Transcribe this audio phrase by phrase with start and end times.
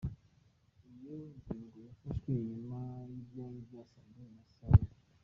[0.93, 2.77] Iyo ngingo yafashwe inyuma
[3.09, 4.87] y'ivyari vyasabwe na Seoul.